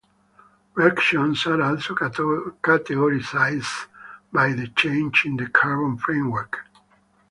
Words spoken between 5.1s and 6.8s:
in the carbon framework.